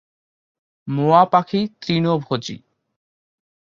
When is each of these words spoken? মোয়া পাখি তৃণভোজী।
মোয়া 0.87 1.23
পাখি 1.25 1.61
তৃণভোজী। 1.81 2.57